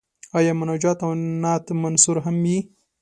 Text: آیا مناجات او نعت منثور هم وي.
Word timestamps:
آیا 0.37 0.51
مناجات 0.61 0.99
او 1.05 1.11
نعت 1.41 1.65
منثور 1.81 2.17
هم 2.25 2.35
وي. 2.43 2.57